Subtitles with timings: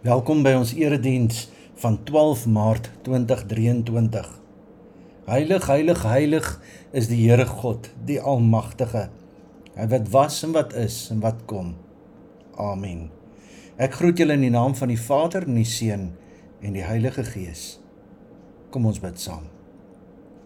[0.00, 1.42] Welkom by ons erediens
[1.82, 4.30] van 12 Maart 2023.
[5.26, 6.46] Heilig, heilig, heilig
[6.96, 9.10] is die Here God, die Almagtige.
[9.74, 11.74] Hy wat was en wat is en wat kom.
[12.56, 13.10] Amen.
[13.76, 16.08] Ek groet julle in die naam van die Vader en die Seun
[16.64, 17.66] en die Heilige Gees.
[18.72, 19.44] Kom ons bid saam.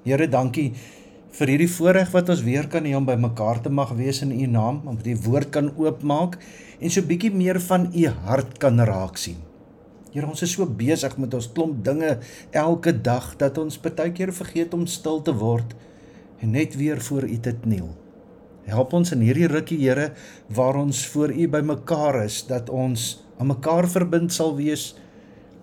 [0.02, 0.72] Here, dankie
[1.34, 4.30] vir hierdie voorreg wat ons weer kan hê om by mekaar te mag wees in
[4.30, 6.36] U naam, om die woord kan oopmaak
[6.78, 9.40] en so bietjie meer van U hart kan raak sien.
[10.14, 12.12] Here, ons is so besig met ons klomp dinge
[12.54, 15.74] elke dag dat ons baie keer vergeet om stil te word
[16.38, 17.90] en net weer voor U te kniel.
[18.70, 20.12] Help ons in hierdie rukkie, Here,
[20.54, 24.92] waar ons voor U bymekaar is, dat ons aan mekaar verbind sal wees,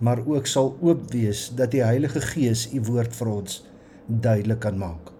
[0.04, 3.62] maar ook sal oop wees dat die Heilige Gees U woord vir ons
[4.06, 5.11] duidelik kan maak.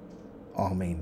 [0.57, 1.01] Amen.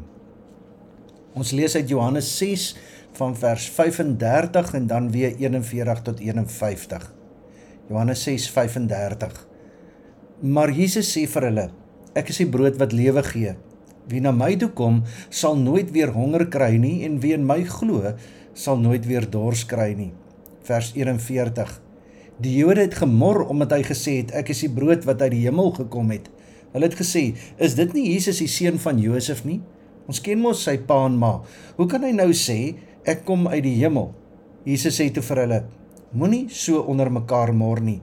[1.34, 2.74] Ons lees uit Johannes 6
[3.18, 7.14] van vers 35 en dan weer 41 tot 51.
[7.88, 9.46] Johannes 6:35.
[10.40, 11.71] Maar Jesus sê vir hulle:
[12.15, 13.54] Ek is die brood wat lewe gee.
[14.06, 17.65] Wie na my toe kom, sal nooit weer honger kry nie en wie in my
[17.65, 18.15] glo,
[18.54, 20.12] sal nooit weer dors kry nie.
[20.62, 21.80] Vers 41.
[22.40, 25.46] Die Jode het gemor omdat hy gesê het: Ek is die brood wat uit die
[25.46, 26.30] hemel gekom het.
[26.74, 29.60] Hulle het gesê: Is dit nie Jesus die seun van Josef nie?
[30.10, 31.37] Ons ken mos sy pa en ma.
[31.77, 32.77] Hoe kan hy nou sê
[33.09, 34.10] ek kom uit die hemel?
[34.66, 35.60] Jesus sê toe vir hulle:
[36.12, 38.01] Moenie so onder mekaar mor nie.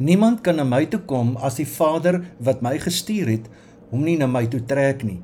[0.00, 3.50] Niemand kan na my toe kom as die Vader wat my gestuur het
[3.90, 5.18] hom nie na my toe trek nie.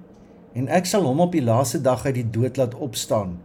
[0.59, 3.37] En ek sal hom op die laaste dag uit die dood laat opstaan.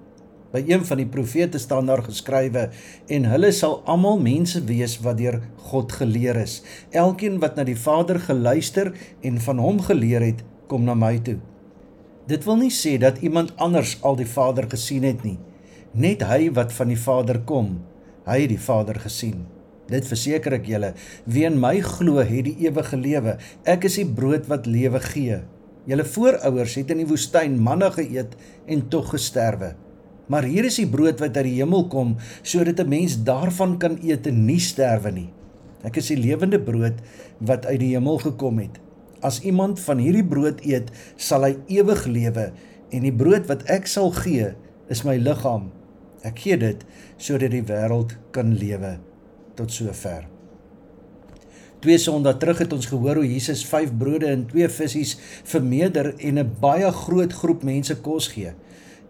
[0.51, 2.69] By een van die profete staan daar geskrywe
[3.07, 5.39] en hulle sal almal mense wees wat deur
[5.71, 6.59] God geleer is.
[6.91, 11.39] Elkeen wat na die Vader geluister en van hom geleer het, kom na my toe.
[12.27, 15.39] Dit wil nie sê dat iemand anders al die Vader gesien het nie.
[15.91, 17.79] Net hy wat van die Vader kom,
[18.21, 19.45] Hy het die Vader gesien.
[19.89, 20.91] Dit verseker ek julle,
[21.25, 23.37] wie in my glo, het die ewige lewe.
[23.67, 25.41] Ek is die brood wat lewe gee.
[25.89, 28.37] Julle voorouers het in die woestyn manna geëet
[28.69, 29.73] en tog gesterwe.
[30.27, 33.97] Maar hier is die brood wat uit die hemel kom, sodat 'n mens daarvan kan
[34.01, 35.29] eet en nie sterwe nie.
[35.83, 37.01] Ek is die lewende brood
[37.39, 38.79] wat uit die hemel gekom het.
[39.21, 42.51] As iemand van hierdie brood eet, sal hy ewig lewe
[42.91, 44.53] en die brood wat ek sal gee,
[44.89, 45.71] is my liggaam
[46.27, 46.83] Ek gee dit
[47.21, 48.97] sodat die wêreld kan lewe
[49.57, 50.27] tot sover.
[51.81, 55.17] Twee Sondae terug het ons gehoor hoe Jesus 5 brode en 2 visse
[55.49, 58.53] vermeerder en 'n baie groot groep mense kos gee.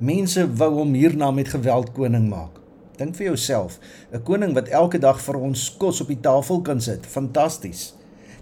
[0.02, 2.56] Mense wou hom hierna met geweld koning maak.
[2.98, 3.78] Dink vir jouself,
[4.12, 7.94] 'n koning wat elke dag vir ons kos op die tafel kan sit, fantasties.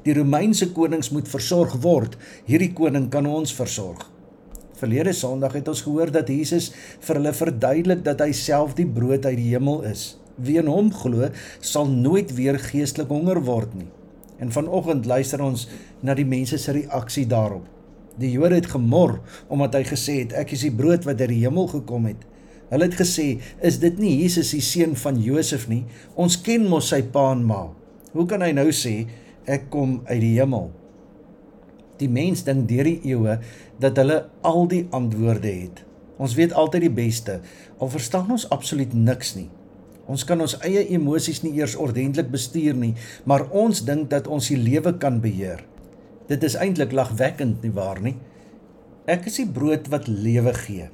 [0.03, 2.15] Die Romeinse konings moet versorg word.
[2.45, 4.09] Hierdie koning kan ons versorg.
[4.73, 9.25] Verlede Sondag het ons gehoor dat Jesus vir hulle verduidelik dat hy self die brood
[9.25, 10.17] uit die hemel is.
[10.37, 13.91] Wie in hom glo, sal nooit weer geestelik honger word nie.
[14.39, 15.67] En vanoggend luister ons
[16.01, 17.67] na die mense se reaksie daarop.
[18.19, 21.43] Die Jode het gemor omdat hy gesê het ek is die brood wat uit die
[21.45, 22.25] hemel gekom het.
[22.69, 25.85] Hulle het gesê, "Is dit nie Jesus die seun van Josef nie?
[26.15, 27.69] Ons ken mos sy pa en ma.
[28.11, 29.07] Hoe kan hy nou sê
[29.45, 30.71] ek kom uit die hemel?"
[31.97, 33.39] Die mens dink deur die eeue
[33.79, 35.83] dat hulle al die antwoorde het.
[36.17, 37.39] Ons weet altyd die beste,
[37.79, 39.49] al verstaan ons absoluut niks nie.
[40.09, 42.95] Ons kan ons eie emosies nie eers ordentlik bestuur nie,
[43.29, 45.68] maar ons dink dat ons die lewe kan beheer.
[46.29, 48.15] Dit is eintlik lagwekkend nie waar nie?
[49.09, 50.89] Ek is die brood wat lewe gee.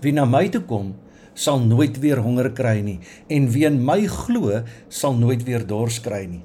[0.00, 0.94] Wie na my toe kom,
[1.36, 2.96] sal nooit weer honger kry nie
[3.28, 6.40] en wie in my glo, sal nooit weer dors kry nie.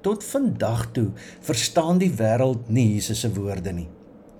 [0.00, 1.10] Tot vandag toe
[1.44, 3.90] verstaan die wêreld nie Jesus se woorde nie.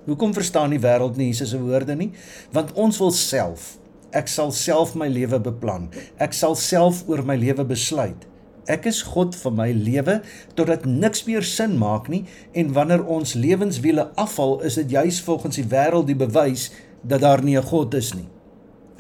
[0.09, 2.15] Hoekom verstaan die wêreld nie Jesus se woorde nie?
[2.57, 3.75] Want ons wil self.
[4.17, 5.91] Ek sal self my lewe beplan.
[6.17, 8.25] Ek sal self oor my lewe besluit.
[8.69, 10.21] Ek is God vir my lewe
[10.55, 15.57] totdat niks meer sin maak nie en wanneer ons lewenswiele afval, is dit juis volgens
[15.57, 16.71] die wêreld die bewys
[17.03, 18.29] dat daar nie 'n God is nie.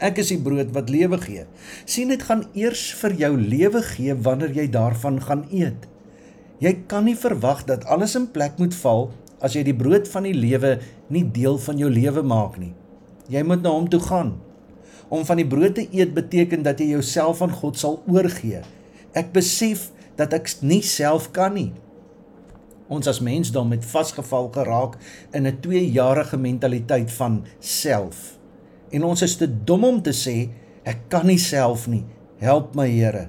[0.00, 1.44] Ek is die brood wat lewe gee.
[1.84, 5.86] sien dit gaan eers vir jou lewe gee wanneer jy daarvan gaan eet.
[6.58, 10.22] Jy kan nie verwag dat alles in plek moet val as jy die brood van
[10.22, 12.72] die lewe nie deel van jou lewe maak nie.
[13.28, 14.40] Jy moet na hom toe gaan.
[15.08, 18.62] Om van die brood te eet beteken dat jy jouself aan God sal oorgee.
[19.16, 21.72] Ek besef dat ek nie self kan nie.
[22.90, 24.98] Ons as mensdom het vasgeval geraak
[25.32, 28.38] in 'n 2-jarige mentaliteit van self.
[28.90, 30.50] En ons is te dom om te sê
[30.84, 32.04] ek kan nie self nie.
[32.38, 33.28] Help my Here.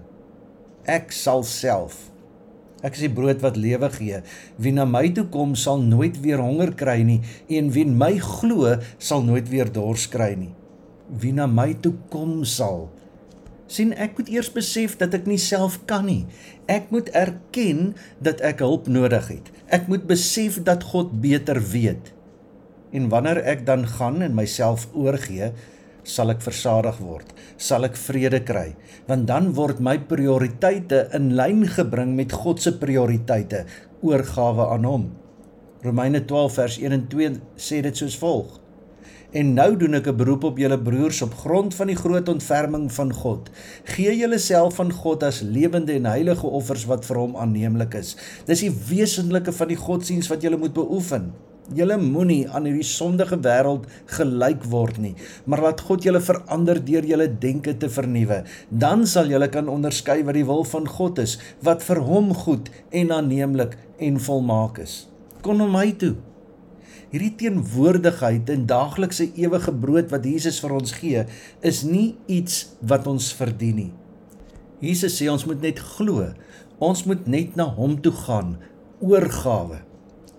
[0.85, 2.11] Ek sal self
[2.81, 4.21] Ek is die brood wat lewe gee.
[4.57, 7.19] Wie na my toe kom, sal nooit weer honger kry nie,
[7.53, 10.49] en wie in my glo, sal nooit weer dors kry nie.
[11.21, 12.89] Wie na my toe kom sal
[13.71, 16.25] sien ek moet eers besef dat ek nie self kan nie.
[16.67, 19.51] Ek moet erken dat ek hulp nodig het.
[19.71, 22.11] Ek moet besef dat God beter weet.
[22.91, 25.53] En wanneer ek dan gaan en myself oorgee,
[26.03, 27.29] sal ek versadig word,
[27.61, 28.71] sal ek vrede kry,
[29.07, 33.63] want dan word my prioriteite in lyn gebring met God se prioriteite,
[34.01, 35.05] oorgawe aan hom.
[35.85, 38.60] Romeine 12 vers 1 en 2 sê dit soos volg:
[39.31, 42.91] En nou doen ek 'n beroep op julle broers op grond van die groot ontferming
[42.91, 43.49] van God.
[43.83, 48.17] Gee julleself aan God as lewende en heilige offers wat vir hom aanneemlik is.
[48.45, 51.31] Dis die wesenlike van die godsdiens wat julle moet beoefen.
[51.73, 57.05] Julle moenie aan hierdie sondige wêreld gelyk word nie, maar laat God julle verander deur
[57.05, 58.43] julle denke te vernuwe.
[58.69, 62.69] Dan sal julle kan onderskei wat die wil van God is, wat vir hom goed
[62.89, 65.07] en aanneemlik en volmaak is.
[65.41, 66.15] Kom na my toe
[67.11, 71.25] hierdie teenwoordigheid en daaglikse ewige brood wat Jesus vir ons gee,
[71.61, 73.91] is nie iets wat ons verdien nie.
[74.81, 76.31] Jesus sê ons moet net glo.
[76.81, 78.55] Ons moet net na hom toe gaan,
[79.03, 79.83] oorgawe.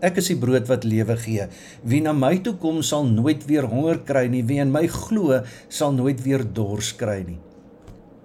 [0.03, 1.45] Ek is die brood wat lewe gee.
[1.87, 5.45] Wie na my toe kom sal nooit weer honger kry nie, wie in my glo
[5.71, 7.39] sal nooit weer dors kry nie.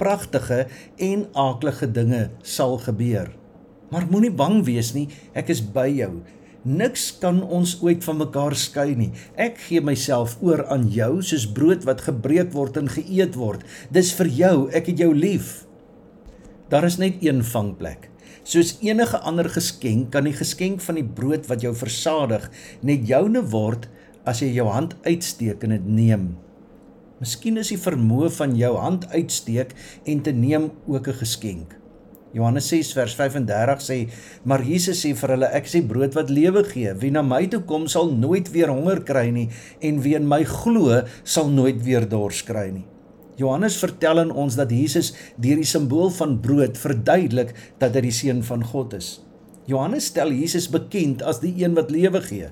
[0.02, 0.66] Pragtige
[1.02, 3.30] en aaklige dinge sal gebeur.
[3.94, 5.06] Maar moenie bang wees nie,
[5.38, 6.16] ek is by jou.
[6.68, 9.14] Niks kan ons ooit van mekaar skei nie.
[9.40, 13.64] Ek gee myself oor aan jou soos brood wat gebreek word en geëet word.
[13.94, 15.62] Dis vir jou, ek het jou lief.
[16.68, 18.10] Daar is net een vangplek.
[18.44, 22.50] Soos enige ander geskenk kan die geskenk van die brood wat jou versadig
[22.84, 23.88] net joune word
[24.28, 26.30] as jy jou hand uitsteek en dit neem.
[27.24, 29.72] Miskien is die vermoë van jou hand uitsteek
[30.04, 31.78] en te neem ook 'n geskenk.
[32.36, 33.98] Johannes 6 vers 35 sê:
[34.44, 36.94] "Maar Jesus sê vir hulle: Ek is die brood wat lewe gee.
[36.94, 39.50] Wie na my toe kom, sal nooit weer honger kry nie,
[39.82, 42.86] en wie in my glo, sal nooit weer dors kry nie."
[43.38, 48.12] Johannes vertel aan ons dat Jesus deur die simbool van brood verduidelik dat hy die
[48.12, 49.22] seun van God is.
[49.68, 52.50] Johannes stel Jesus bekend as die een wat lewe gee.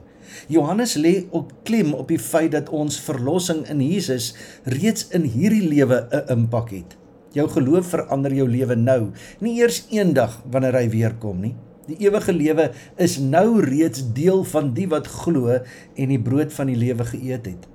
[0.51, 4.33] Johannes lê op klem op die feit dat ons verlossing in Jesus
[4.66, 6.98] reeds in hierdie lewe 'n impak het.
[7.36, 9.12] Jou geloof verander jou lewe nou,
[9.44, 11.56] nie eers eendag wanneer hy weer kom nie.
[11.86, 16.72] Die ewige lewe is nou reeds deel van die wat glo en die brood van
[16.72, 17.68] die lewe geëet het.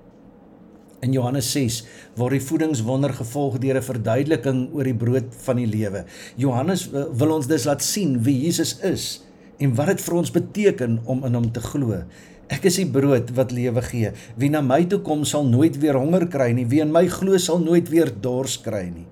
[1.04, 1.78] In Johannes 6
[2.18, 6.04] word die voedingswonder gevolg deur 'n verduideliking oor die brood van die lewe.
[6.36, 9.22] Johannes wil ons dus laat sien wie Jesus is
[9.58, 12.04] en wat dit vir ons beteken om in hom te glo.
[12.48, 14.10] Ek is die brood wat lewe gee.
[14.36, 16.66] Wie na my toe kom sal nooit weer honger kry nie.
[16.66, 19.06] Wie in my glo sal nooit weer dors kry nie.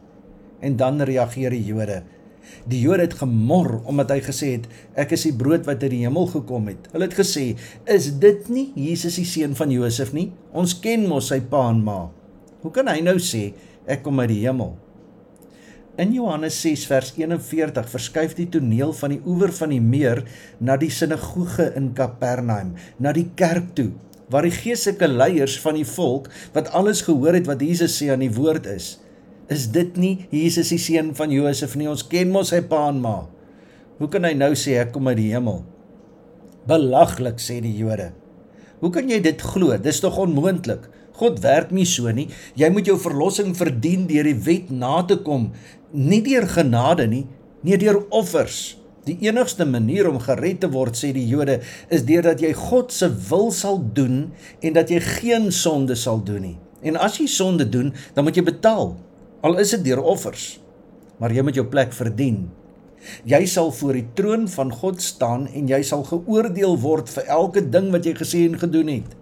[0.61, 2.03] En dan reageer die Jode.
[2.69, 4.67] Die Jode het gemor omdat hy gesê het
[4.99, 6.89] ek is die brood wat uit die hemel gekom het.
[6.93, 7.57] Hulle het gesê,
[7.87, 10.33] "Is dit nie Jesus die seun van Josef nie?
[10.53, 12.11] Ons ken mos sy pa en ma.
[12.63, 13.53] Hoe kan hy nou sê
[13.87, 14.77] ek kom uit die hemel?"
[15.99, 20.21] In Johannes 6 vers 41 verskuif die toneel van die oewer van die meer
[20.61, 23.91] na die sinagoge in Kapernaum, na die kerk toe,
[24.31, 28.23] waar die geestelike leiers van die volk wat alles gehoor het wat Jesus sê aan
[28.23, 29.01] die woord is,
[29.49, 31.89] Is dit nie Jesus die seun van Josef nie?
[31.89, 33.17] Ons ken mos sy pa en ma.
[33.99, 35.63] Hoe kan hy nou sê ek kom uit die hemel?
[36.69, 38.11] Belaglik sê die Jode.
[38.83, 39.73] Hoe kan jy dit glo?
[39.81, 40.85] Dis tog onmoontlik.
[41.19, 42.29] God werk nie so nie.
[42.61, 45.49] Jy moet jou verlossing verdien deur die wet na te kom,
[45.91, 47.25] nie deur genade nie,
[47.67, 48.77] nie deur offers.
[49.09, 53.09] Die enigste manier om gered te word, sê die Jode, is deurdat jy God se
[53.31, 54.29] wil sal doen
[54.61, 56.57] en dat jy geen sonde sal doen nie.
[56.85, 58.93] En as jy sonde doen, dan moet jy betaal.
[59.39, 60.57] Al is dit deur offers,
[61.23, 62.49] maar jy moet jou plek verdien.
[63.23, 67.63] Jy sal voor die troon van God staan en jy sal geoordeel word vir elke
[67.63, 69.13] ding wat jy gesê en gedoen het.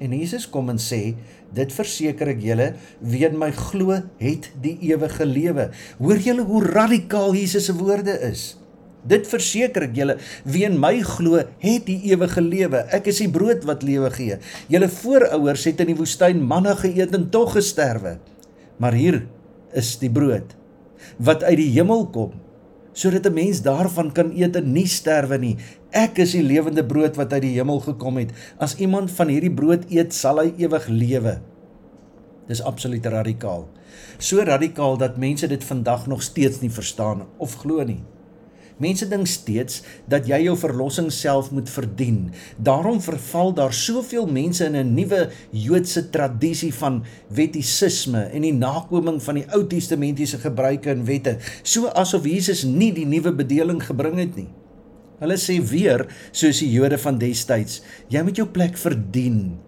[0.00, 1.18] En Jesus kom en sê,
[1.56, 2.70] dit verseker ek julle,
[3.04, 5.66] wie in my glo, het die ewige lewe.
[6.00, 8.54] Hoor julle hoe radikaal Jesus se woorde is?
[9.06, 10.16] Dit verseker ek julle,
[10.48, 12.86] wie in my glo, het die ewige lewe.
[12.88, 14.40] Ek is die brood wat lewe gee.
[14.72, 18.16] Julle voorouers het in die woestyn manna geëet en tog gesterwe.
[18.76, 19.26] Maar hier
[19.72, 20.56] is die brood
[21.22, 22.32] wat uit die hemel kom
[22.96, 25.56] sodat 'n mens daarvan kan eet en nie sterwe nie.
[25.90, 28.32] Ek is die lewende brood wat uit die hemel gekom het.
[28.58, 31.40] As iemand van hierdie brood eet, sal hy ewig lewe.
[32.48, 33.68] Dis absoluut radikaal.
[34.18, 38.02] So radikaal dat mense dit vandag nog steeds nie verstaan of glo nie.
[38.76, 42.18] Mense dink steeds dat jy jou verlossing self moet verdien.
[42.60, 49.22] Daarom verval daar soveel mense in 'n nuwe Joodse tradisie van wettisisme en die nakoming
[49.22, 54.18] van die Ou Testamentiese gebruike en wette, so asof Jesus nie die nuwe bedeling gebring
[54.18, 54.48] het nie.
[55.20, 59.58] Hulle sê weer, soos die Jode van destyds, jy moet jou plek verdien.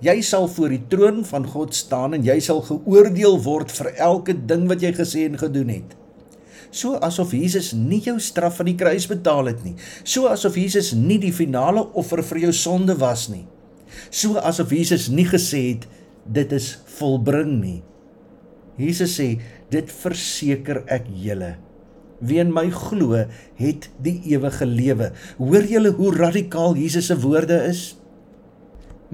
[0.00, 4.34] Jy sal voor die troon van God staan en jy sal geoordeel word vir elke
[4.34, 6.05] ding wat jy gesê en gedoen het.
[6.70, 9.76] So asof Jesus nie jou straf van die kruis betaal het nie.
[10.04, 13.44] So asof Jesus nie die finale offer vir jou sonde was nie.
[14.10, 15.86] So asof Jesus nie gesê het
[16.26, 17.78] dit is volbring nie.
[18.76, 19.36] Jesus sê
[19.72, 21.56] dit verseker ek julle
[22.20, 23.16] wie in my glo
[23.58, 25.10] het die ewige lewe.
[25.38, 27.96] Hoor julle hoe radikaal Jesus se woorde is?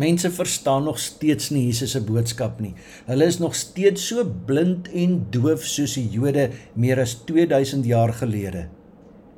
[0.00, 2.72] Mense verstaan nog steeds nie Jesus se boodskap nie.
[3.06, 8.14] Hulle is nog steeds so blind en doof soos die Jode meer as 2000 jaar
[8.22, 8.68] gelede.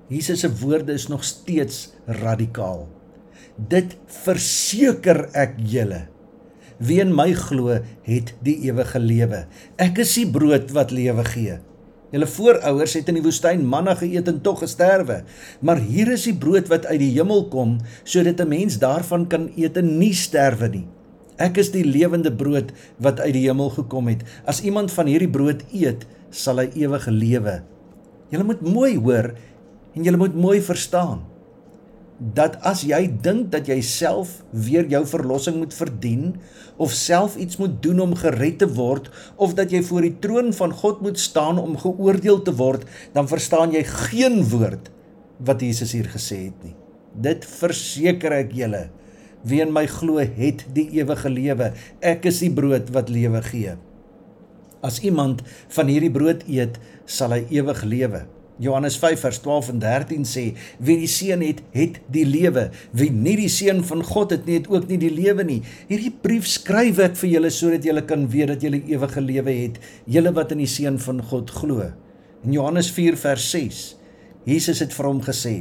[0.08, 2.86] Jesus se woorde is nog steeds radikaal.
[3.56, 6.04] Dit verseker ek julle.
[6.78, 9.44] Wie in my glo, het die ewige lewe.
[9.80, 11.58] Ek is die brood wat lewe gee.
[12.14, 15.24] Julle voorouers het in die woestyn manna geëet en tog gesterwe.
[15.66, 19.50] Maar hier is die brood wat uit die hemel kom, sodat 'n mens daarvan kan
[19.56, 20.86] eet en nie sterwe nie.
[21.38, 24.22] Ek is die lewende brood wat uit die hemel gekom het.
[24.46, 27.62] As iemand van hierdie brood eet, sal hy ewig lewe.
[28.30, 29.34] Julle moet mooi hoor
[29.94, 31.33] en julle moet mooi verstaan
[32.18, 36.36] dat as jy dink dat jy self weer jou verlossing moet verdien
[36.78, 40.52] of self iets moet doen om gered te word of dat jy voor die troon
[40.54, 44.90] van God moet staan om geoordeel te word, dan verstaan jy geen woord
[45.42, 46.76] wat Jesus hier gesê het nie.
[47.14, 48.88] Dit verseker ek julle,
[49.46, 51.72] wie in my glo, het die ewige lewe.
[52.02, 53.74] Ek is die brood wat lewe gee.
[54.84, 55.42] As iemand
[55.74, 58.24] van hierdie brood eet, sal hy ewig lewe.
[58.62, 60.44] Johannes 5 vers 12 en 13 sê
[60.78, 62.68] wie die seun het, het die lewe.
[62.94, 65.60] Wie nie die seun van God het nie, het ook nie die lewe nie.
[65.88, 69.80] Hierdie brief skryf ek vir julle sodat julle kan weet dat julle ewige lewe het,
[70.06, 71.90] julle wat in die seun van God glo.
[72.44, 73.84] In Johannes 4 vers 6
[74.44, 75.54] Jesus het vir hom gesê: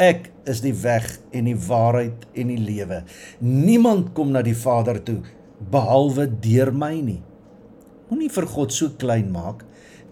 [0.00, 3.02] Ek is die weg en die waarheid en die lewe.
[3.44, 5.20] Niemand kom na die Vader toe
[5.70, 7.20] behalwe deur my nie.
[8.08, 9.62] Moenie vir God so klein maak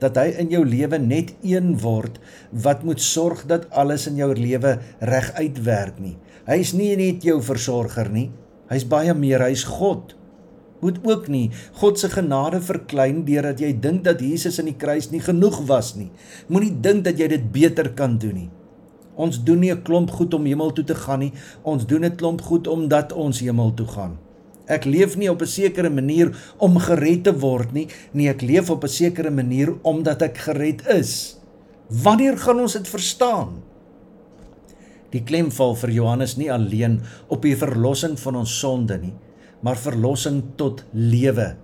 [0.02, 2.18] dat hy in jou lewe net een word
[2.64, 6.16] wat moet sorg dat alles in jou lewe reg uitwerk nie.
[6.46, 8.30] Hy's nie net jou versorger nie.
[8.72, 10.16] Hy's baie meer, hy's God.
[10.82, 15.12] Moet ook nie God se genade verklein deurdat jy dink dat Jesus in die kruis
[15.12, 16.10] nie genoeg was nie.
[16.50, 18.50] Moenie dink dat jy dit beter kan doen nie.
[19.14, 21.32] Ons doen nie 'n klomp goed om hemel toe te gaan nie.
[21.62, 24.18] Ons doen 'n klomp goed omdat ons hemel toe gaan.
[24.70, 28.70] Ek leef nie op 'n sekere manier om gered te word nie, nee, ek leef
[28.70, 31.38] op 'n sekere manier omdat ek gered is.
[31.88, 33.62] Wanneer gaan ons dit verstaan?
[35.10, 39.14] Die klem val vir Johannes nie alleen op die verlossing van ons sonde nie,
[39.60, 41.56] maar verlossing tot lewe.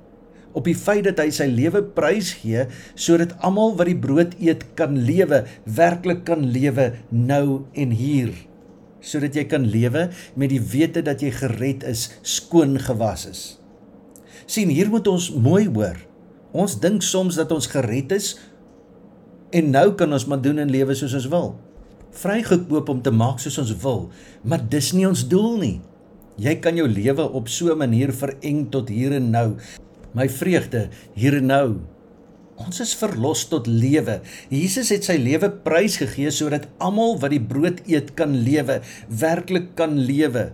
[0.52, 4.64] Op die feit dat hy sy lewe prys gee sodat almal wat die brood eet
[4.75, 8.35] kan lewe, werklik kan lewe nou en hier
[9.00, 13.43] sodat jy kan lewe met die wete dat jy gered is, skoon gewas is.
[14.49, 15.99] sien hier moet ons mooi hoor.
[16.57, 18.38] Ons dink soms dat ons gered is
[19.52, 21.50] en nou kan ons maar doen en lewe soos ons wil.
[22.17, 24.09] Vrygekoop om te maak soos ons wil,
[24.43, 25.76] maar dis nie ons doel nie.
[26.40, 29.57] Jy kan jou lewe op so 'n manier vereng tot hier en nou.
[30.14, 31.76] My vreugde hier en nou
[32.58, 34.18] Ons is verlos tot lewe.
[34.50, 39.74] Jesus het sy lewe prys gegee sodat almal wat die brood eet kan lewe, werklik
[39.78, 40.48] kan lewe.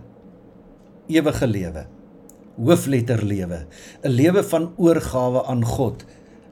[1.09, 1.85] Ewige lewe.
[2.55, 3.65] Hoofletter lewe,
[4.03, 6.05] 'n lewe van oorgawe aan God.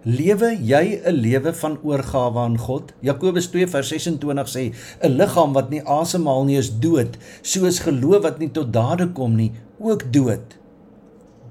[0.04, 2.94] Lewe jy 'n lewe van oorgawe aan God?
[3.00, 8.52] Jakobus 2:26 sê: "’n Liggaam wat nie asemhaal nie is dood, soos geloof wat nie
[8.52, 10.63] tot dade kom nie, ook dood."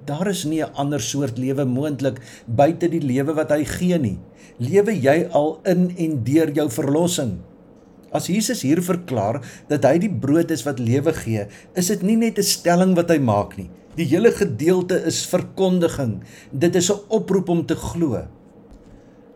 [0.04, 4.18] Daar is nie 'n ander soort lewe moontlik buite die lewe wat hy gee nie.
[4.58, 7.38] Lewe jy al in en deur jou verlossing?
[8.10, 12.16] As Jesus hier verklaar dat hy die brood is wat lewe gee, is dit nie
[12.16, 13.70] net 'n stelling wat hy maak nie.
[13.96, 16.22] Die hele gedeelte is verkondiging.
[16.50, 18.26] Dit is 'n oproep om te glo.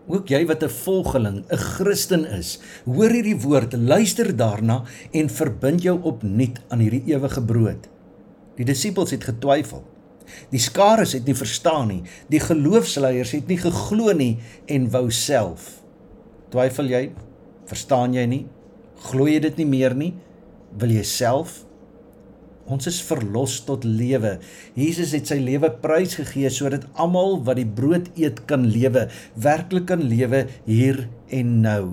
[0.09, 5.83] Ook jy wat 'n volgeling, 'n Christen is, hoor hierdie woord, luister daarna en verbind
[5.83, 7.89] jou opnuut aan hierdie ewige brood.
[8.57, 9.85] Die disippels het getwyfel.
[10.53, 12.03] Die skares het nie verstaan nie.
[12.33, 14.37] Die geloofsleiers het nie geglo nie
[14.71, 15.77] en wou self.
[16.55, 17.05] Twyfel jy?
[17.67, 18.43] Verstaan jy nie?
[19.09, 20.13] Glo jy dit nie meer nie?
[20.79, 21.63] Wil jy self?
[22.67, 24.37] Ons is verlos tot lewe.
[24.75, 29.07] Jesus het sy lewe prys gegee sodat almal wat die brood eet kan lewe,
[29.39, 31.85] werklik kan lewe hier en nou.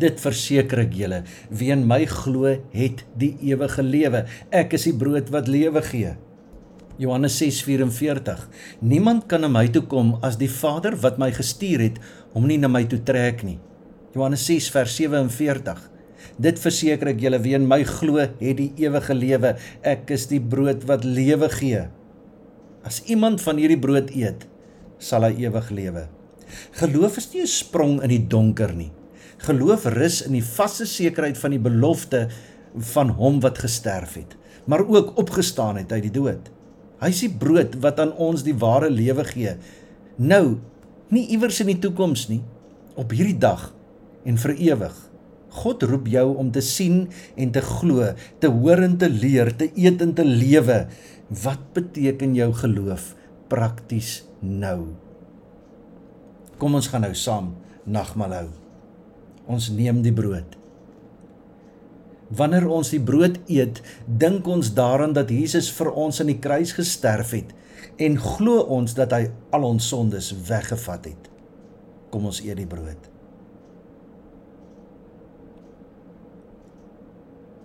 [0.00, 1.20] Dit verseker ek julle,
[1.52, 4.24] wie in my glo, het die ewige lewe.
[4.50, 6.16] Ek is die brood wat lewe gee.
[6.94, 8.46] Johannes 6:44
[8.78, 11.98] Niemand kan na my toe kom as die Vader wat my gestuur het
[12.34, 13.58] hom nie na my toe trek nie.
[14.14, 15.90] Johannes 6:47
[16.38, 19.56] Dit verseker ek julle wie in my glo het die ewige lewe.
[19.82, 21.84] Ek is die brood wat lewe gee.
[22.86, 24.46] As iemand van hierdie brood eet,
[24.98, 26.08] sal hy ewig lewe.
[26.78, 28.92] Geloof is nie 'n sprong in die donker nie.
[29.38, 32.28] Geloof rus in die vaste sekerheid van die belofte
[32.78, 34.36] van hom wat gesterf het,
[34.66, 36.50] maar ook opgestaan het uit die dood.
[37.04, 39.58] Hy is die brood wat aan ons die ware lewe gee.
[40.16, 40.56] Nou,
[41.12, 42.40] nie iewers in die toekoms nie,
[42.96, 43.68] op hierdie dag
[44.24, 44.94] en vir ewig.
[45.54, 47.04] God roep jou om te sien
[47.36, 48.08] en te glo,
[48.40, 50.80] te hoor en te leer, te eet en te lewe.
[51.44, 53.12] Wat beteken jou geloof
[53.52, 54.94] prakties nou?
[56.56, 57.52] Kom ons gaan nou saam
[57.84, 58.50] nagmaal hou.
[59.44, 60.63] Ons neem die brood.
[62.32, 66.72] Wanneer ons die brood eet, dink ons daaraan dat Jesus vir ons aan die kruis
[66.76, 67.52] gesterf het
[68.00, 71.28] en glo ons dat hy al ons sondes weggevat het.
[72.10, 73.10] Kom ons eet die brood.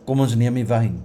[0.09, 0.99] Kom ons neem die wyn.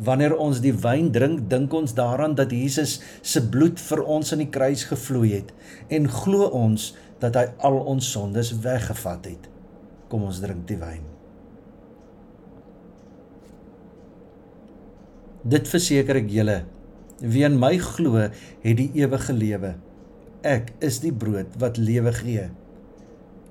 [0.00, 4.44] Wanneer ons die wyn drink, dink ons daaraan dat Jesus se bloed vir ons aan
[4.44, 5.52] die kruis gevloei het
[5.92, 9.48] en glo ons dat hy al ons sondes weggevat het.
[10.10, 11.09] Kom ons drink die wyn.
[15.40, 16.58] Dit verseker ek julle,
[17.20, 19.74] wie in my glo, het die ewige lewe.
[20.44, 22.48] Ek is die brood wat lewe gee.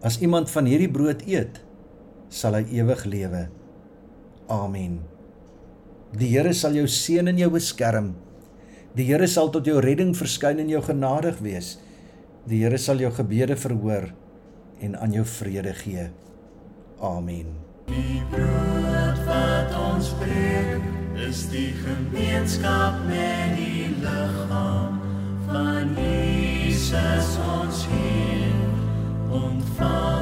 [0.06, 1.60] As iemand van hierdie brood eet,
[2.30, 3.48] sal hy ewig lewe.
[4.50, 5.00] Amen.
[6.18, 8.14] Die Here sal jou seën en jou beskerm.
[8.98, 11.76] Die Here sal tot jou redding verskyn en jou genadig wees.
[12.50, 14.10] Die Here sal jou gebede verhoor
[14.82, 16.08] en aan jou vrede gee.
[17.02, 17.54] Amen.
[17.90, 25.00] Die brood wat ons breek, is die gemeenskap met die liggaam
[25.48, 28.56] van Jesus ons Heer.
[29.30, 30.19] Ontvang